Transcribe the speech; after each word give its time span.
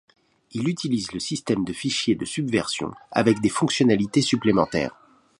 Il 0.53 0.67
utilise 0.67 1.11
le 1.11 1.19
système 1.19 1.63
de 1.63 1.73
fichiers 1.73 2.15
de 2.15 2.25
Subversion 2.25 2.91
avec 3.11 3.39
des 3.39 3.49
fonctionnalités 3.49 4.23
supplémentaires. 4.23 4.95